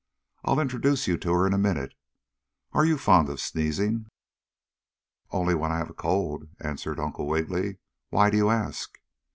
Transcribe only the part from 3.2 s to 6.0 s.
of sneezing?" "Only when I have a